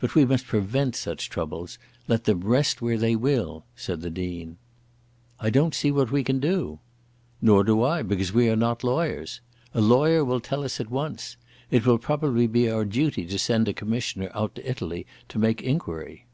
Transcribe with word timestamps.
"But 0.00 0.14
we 0.14 0.24
must 0.24 0.46
prevent 0.46 0.96
such 0.96 1.28
troubles, 1.28 1.76
let 2.06 2.24
them 2.24 2.40
rest 2.40 2.80
where 2.80 2.96
they 2.96 3.14
will," 3.14 3.66
said 3.76 4.00
the 4.00 4.08
Dean. 4.08 4.56
"I 5.40 5.50
don't 5.50 5.74
see 5.74 5.92
what 5.92 6.10
we 6.10 6.24
can 6.24 6.40
do." 6.40 6.78
"Nor 7.42 7.64
do 7.64 7.82
I, 7.82 8.00
because 8.00 8.32
we 8.32 8.48
are 8.48 8.56
not 8.56 8.82
lawyers. 8.82 9.42
A 9.74 9.82
lawyer 9.82 10.24
will 10.24 10.40
tell 10.40 10.64
us 10.64 10.80
at 10.80 10.90
once. 10.90 11.36
It 11.70 11.84
will 11.84 11.98
probably 11.98 12.46
be 12.46 12.70
our 12.70 12.86
duty 12.86 13.26
to 13.26 13.38
send 13.38 13.68
a 13.68 13.74
commissioner 13.74 14.30
out 14.32 14.54
to 14.54 14.66
Italy 14.66 15.06
to 15.28 15.38
make 15.38 15.60
enquiry." 15.60 16.24